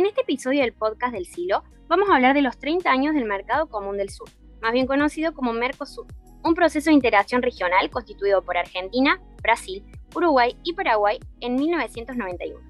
[0.00, 3.26] En este episodio del podcast del Silo vamos a hablar de los 30 años del
[3.26, 4.30] Mercado Común del Sur,
[4.62, 6.06] más bien conocido como Mercosur,
[6.42, 9.84] un proceso de integración regional constituido por Argentina, Brasil,
[10.14, 12.60] Uruguay y Paraguay en 1991.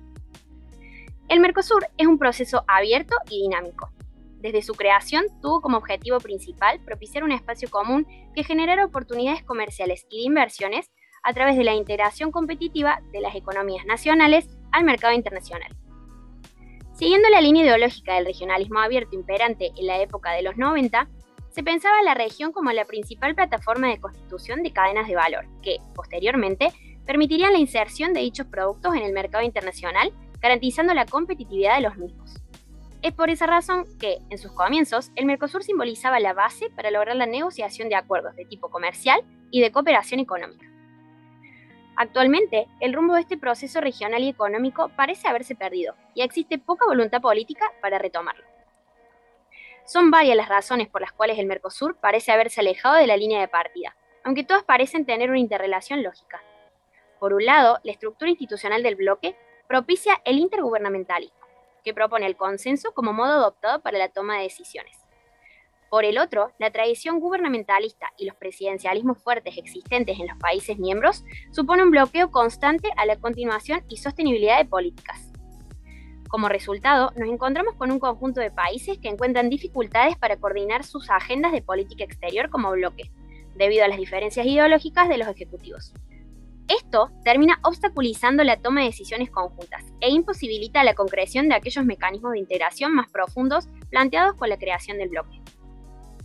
[1.28, 3.92] El Mercosur es un proceso abierto y dinámico.
[4.40, 10.04] Desde su creación tuvo como objetivo principal propiciar un espacio común que generara oportunidades comerciales
[10.10, 10.90] y de inversiones
[11.22, 15.70] a través de la integración competitiva de las economías nacionales al mercado internacional.
[17.00, 21.08] Siguiendo la línea ideológica del regionalismo abierto imperante en la época de los 90,
[21.48, 25.78] se pensaba la región como la principal plataforma de constitución de cadenas de valor, que,
[25.94, 26.74] posteriormente,
[27.06, 31.96] permitirían la inserción de dichos productos en el mercado internacional, garantizando la competitividad de los
[31.96, 32.34] mismos.
[33.00, 37.16] Es por esa razón que, en sus comienzos, el Mercosur simbolizaba la base para lograr
[37.16, 40.69] la negociación de acuerdos de tipo comercial y de cooperación económica.
[42.00, 46.86] Actualmente, el rumbo de este proceso regional y económico parece haberse perdido y existe poca
[46.86, 48.42] voluntad política para retomarlo.
[49.84, 53.42] Son varias las razones por las cuales el Mercosur parece haberse alejado de la línea
[53.42, 56.42] de partida, aunque todas parecen tener una interrelación lógica.
[57.18, 59.36] Por un lado, la estructura institucional del bloque
[59.68, 61.38] propicia el intergubernamentalismo,
[61.84, 64.96] que propone el consenso como modo adoptado para la toma de decisiones.
[65.90, 71.24] Por el otro, la tradición gubernamentalista y los presidencialismos fuertes existentes en los países miembros
[71.50, 75.32] supone un bloqueo constante a la continuación y sostenibilidad de políticas.
[76.28, 81.10] Como resultado, nos encontramos con un conjunto de países que encuentran dificultades para coordinar sus
[81.10, 83.10] agendas de política exterior como bloque,
[83.56, 85.92] debido a las diferencias ideológicas de los ejecutivos.
[86.68, 92.30] Esto termina obstaculizando la toma de decisiones conjuntas e imposibilita la concreción de aquellos mecanismos
[92.34, 95.39] de integración más profundos planteados con la creación del bloque.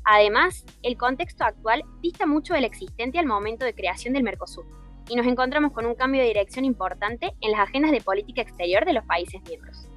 [0.05, 4.65] Además, el contexto actual dista mucho del existente al momento de creación del Mercosur,
[5.09, 8.85] y nos encontramos con un cambio de dirección importante en las agendas de política exterior
[8.85, 9.87] de los países miembros.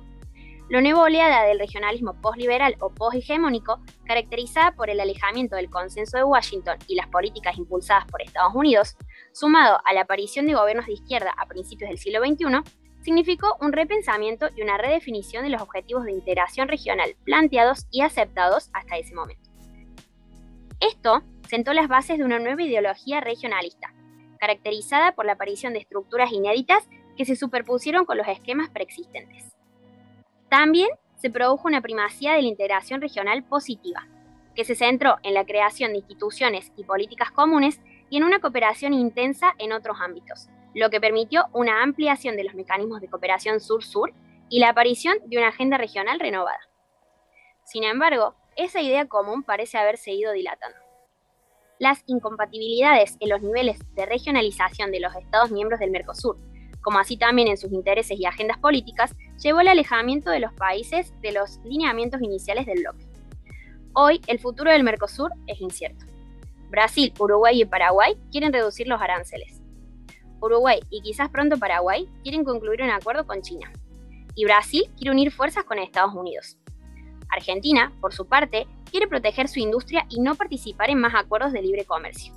[0.70, 6.24] La nueva oleada del regionalismo postliberal o poshegemónico, caracterizada por el alejamiento del consenso de
[6.24, 8.96] Washington y las políticas impulsadas por Estados Unidos,
[9.32, 12.70] sumado a la aparición de gobiernos de izquierda a principios del siglo XXI,
[13.00, 18.68] significó un repensamiento y una redefinición de los objetivos de integración regional planteados y aceptados
[18.74, 19.47] hasta ese momento.
[20.80, 23.92] Esto sentó las bases de una nueva ideología regionalista,
[24.38, 29.56] caracterizada por la aparición de estructuras inéditas que se superpusieron con los esquemas preexistentes.
[30.48, 34.06] También se produjo una primacía de la integración regional positiva,
[34.54, 38.94] que se centró en la creación de instituciones y políticas comunes y en una cooperación
[38.94, 44.12] intensa en otros ámbitos, lo que permitió una ampliación de los mecanismos de cooperación sur-sur
[44.48, 46.60] y la aparición de una agenda regional renovada.
[47.64, 50.76] Sin embargo, esa idea común parece haberse ido dilatando.
[51.78, 56.36] Las incompatibilidades en los niveles de regionalización de los Estados miembros del Mercosur,
[56.82, 61.14] como así también en sus intereses y agendas políticas, llevó al alejamiento de los países
[61.22, 63.06] de los lineamientos iniciales del bloque.
[63.92, 66.04] Hoy, el futuro del Mercosur es incierto.
[66.68, 69.62] Brasil, Uruguay y Paraguay quieren reducir los aranceles.
[70.40, 73.72] Uruguay y quizás pronto Paraguay quieren concluir un acuerdo con China.
[74.34, 76.58] Y Brasil quiere unir fuerzas con Estados Unidos.
[77.30, 81.62] Argentina, por su parte, quiere proteger su industria y no participar en más acuerdos de
[81.62, 82.32] libre comercio.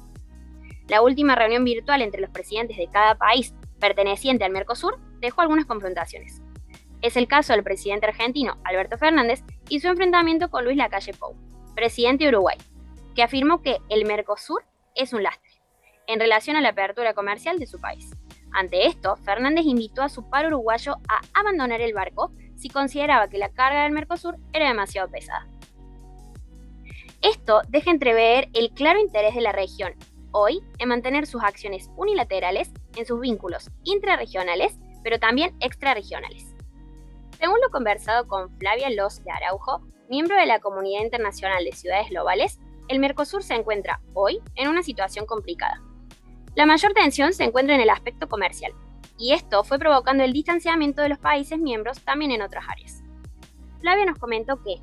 [0.88, 5.66] La última reunión virtual entre los presidentes de cada país perteneciente al Mercosur dejó algunas
[5.66, 6.41] confrontaciones.
[7.02, 11.35] Es el caso del presidente argentino Alberto Fernández y su enfrentamiento con Luis Lacalle Pou,
[11.75, 12.58] presidente de Uruguay,
[13.16, 14.63] que afirmó que el Mercosur
[14.96, 15.52] es un lastre
[16.08, 18.12] en relación a la apertura comercial de su país.
[18.53, 23.40] Ante esto, Fernández invitó a su par uruguayo a abandonar el barco si consideraba que
[23.40, 25.48] la carga del Mercosur era demasiado pesada.
[27.22, 29.94] Esto deja entrever el claro interés de la región
[30.32, 36.56] hoy en mantener sus acciones unilaterales en sus vínculos intrarregionales, pero también extrarregionales.
[37.40, 42.10] Según lo conversado con Flavia Los de Araujo, miembro de la Comunidad Internacional de Ciudades
[42.10, 45.82] Globales, el Mercosur se encuentra hoy en una situación complicada.
[46.56, 48.74] La mayor tensión se encuentra en el aspecto comercial,
[49.22, 53.03] y esto fue provocando el distanciamiento de los países miembros también en otras áreas.
[53.79, 54.78] Flavia nos comentó que,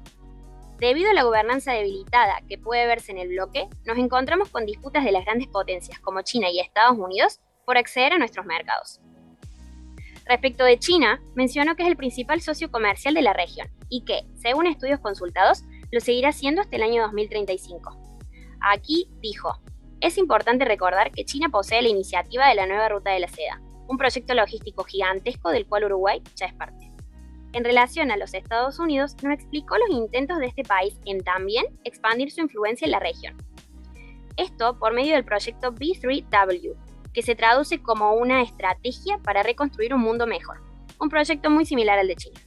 [0.79, 5.05] debido a la gobernanza debilitada que puede verse en el bloque, nos encontramos con disputas
[5.05, 9.00] de las grandes potencias como China y Estados Unidos por acceder a nuestros mercados.
[10.25, 14.23] Respecto de China, mencionó que es el principal socio comercial de la región y que,
[14.37, 17.96] según estudios consultados, lo seguirá siendo hasta el año 2035.
[18.61, 19.58] Aquí dijo,
[20.00, 23.61] es importante recordar que China posee la iniciativa de la nueva ruta de la seda,
[23.88, 26.93] un proyecto logístico gigantesco del cual Uruguay ya es parte.
[27.52, 31.64] En relación a los Estados Unidos, nos explicó los intentos de este país en también
[31.85, 33.37] expandir su influencia en la región.
[34.37, 36.76] Esto por medio del proyecto B3W,
[37.14, 40.61] que se traduce como una estrategia para reconstruir un mundo mejor,
[41.00, 42.40] un proyecto muy similar al de China.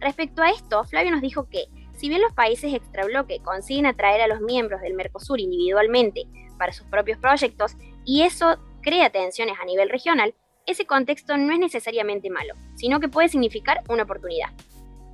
[0.00, 4.26] Respecto a esto, Flavio nos dijo que, si bien los países extrabloque consiguen atraer a
[4.26, 6.24] los miembros del Mercosur individualmente
[6.58, 10.32] para sus propios proyectos, y eso crea tensiones a nivel regional,
[10.64, 14.50] ese contexto no es necesariamente malo, sino que puede significar una oportunidad.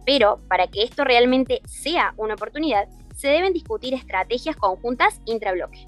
[0.05, 2.87] Pero para que esto realmente sea una oportunidad,
[3.17, 5.87] se deben discutir estrategias conjuntas intrabloque.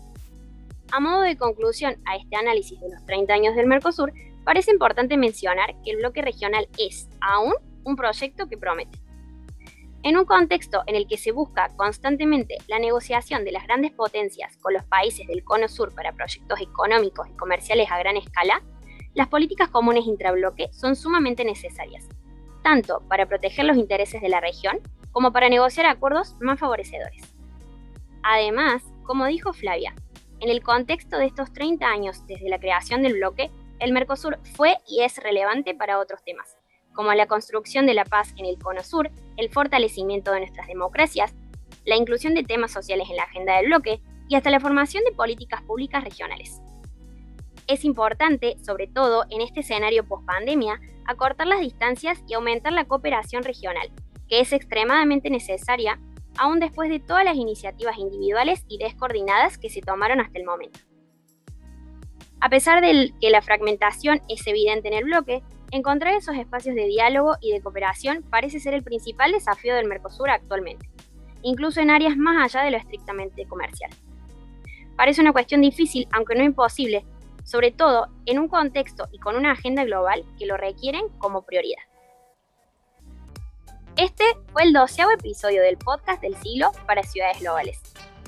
[0.93, 4.15] A modo de conclusión a este análisis de los 30 años del Mercosur,
[4.45, 7.53] parece importante mencionar que el bloque regional es, aún,
[7.85, 8.99] un proyecto que promete.
[10.05, 14.55] En un contexto en el que se busca constantemente la negociación de las grandes potencias
[14.59, 18.63] con los países del Cono Sur para proyectos económicos y comerciales a gran escala,
[19.15, 22.07] las políticas comunes intrabloque son sumamente necesarias,
[22.63, 24.79] tanto para proteger los intereses de la región
[25.11, 27.35] como para negociar acuerdos más favorecedores.
[28.23, 29.95] Además, como dijo Flavia,
[30.41, 34.77] en el contexto de estos 30 años desde la creación del bloque, el Mercosur fue
[34.87, 36.59] y es relevante para otros temas,
[36.95, 41.35] como la construcción de la paz en el Cono Sur, el fortalecimiento de nuestras democracias,
[41.85, 45.13] la inclusión de temas sociales en la agenda del bloque y hasta la formación de
[45.13, 46.61] políticas públicas regionales.
[47.67, 53.43] Es importante, sobre todo en este escenario post-pandemia, acortar las distancias y aumentar la cooperación
[53.43, 53.91] regional,
[54.29, 55.99] que es extremadamente necesaria
[56.37, 60.81] aún después de todas las iniciativas individuales y descoordinadas que se tomaron hasta el momento.
[62.41, 65.43] A pesar de que la fragmentación es evidente en el bloque,
[65.75, 70.31] encontrar esos espacios de diálogo y de cooperación parece ser el principal desafío del Mercosur
[70.31, 70.89] actualmente,
[71.43, 73.91] incluso en áreas más allá de lo estrictamente comercial.
[74.97, 77.05] Parece una cuestión difícil, aunque no imposible,
[77.43, 81.83] sobre todo en un contexto y con una agenda global que lo requieren como prioridad.
[83.97, 87.81] Este fue el doceavo episodio del podcast del siglo para ciudades globales.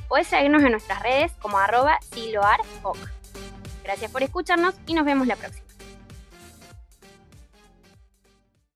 [0.09, 1.99] Puedes seguirnos en nuestras redes como arroba.
[3.85, 5.66] Gracias por escucharnos y nos vemos la próxima.